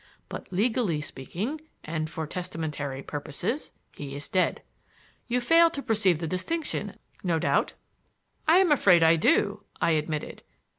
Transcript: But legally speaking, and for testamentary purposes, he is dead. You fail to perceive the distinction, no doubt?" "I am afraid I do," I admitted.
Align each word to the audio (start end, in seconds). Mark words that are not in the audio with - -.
But 0.29 0.51
legally 0.51 0.99
speaking, 0.99 1.61
and 1.83 2.09
for 2.09 2.25
testamentary 2.25 3.03
purposes, 3.03 3.71
he 3.91 4.15
is 4.15 4.29
dead. 4.29 4.63
You 5.27 5.39
fail 5.39 5.69
to 5.69 5.83
perceive 5.83 6.17
the 6.17 6.25
distinction, 6.25 6.97
no 7.23 7.37
doubt?" 7.37 7.73
"I 8.47 8.57
am 8.57 8.71
afraid 8.71 9.03
I 9.03 9.15
do," 9.15 9.63
I 9.79 9.91
admitted. 9.91 10.41